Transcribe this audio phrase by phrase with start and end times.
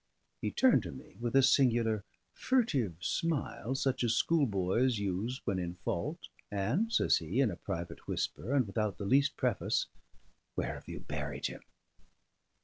[0.41, 2.03] He turned to me with a singular
[2.33, 8.07] furtive smile, such as schoolboys use when in fault; and says he, in a private
[8.07, 9.85] whisper, and without the least preface:
[10.55, 11.61] "Where have you buried him?"